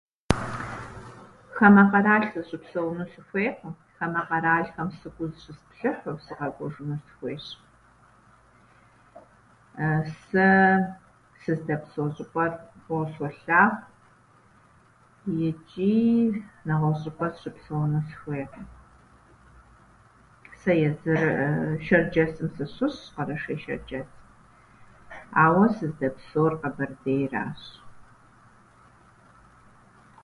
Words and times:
Хамэ 1.63 1.83
къэрал 1.91 2.23
сыщыпсэуну 2.31 3.09
сыхуейкъым. 3.13 3.73
Хамэ 3.95 4.21
къэралхэм 4.27 4.89
сыкӏуэу 4.99 5.31
зыщысплъыхьу 5.33 6.21
сыкъэкӏуэжыну 6.25 7.03
сыхуейщ. 7.05 7.45
Сэ 10.27 10.45
сыздэпсэу 11.41 12.09
щӏыпӏэр 12.15 12.51
фӏыуэ 12.83 13.05
солъагъу 13.13 13.71
ичӏи 15.47 15.95
нэгъуэщӏыпӏэ 16.67 17.27
сыщыпсэуну 17.31 18.05
сыхуейкъым. 18.09 18.67
Сэ 20.61 20.71
езыр 20.89 21.19
Шэрджэсым 21.85 22.47
сыщыщщ, 22.55 22.97
Къэрэшей-Щэрджэсым, 23.15 24.17
ауэ 25.43 25.65
сыздэпсэур 25.75 26.53
Къэбэрдейращ. 26.61 27.61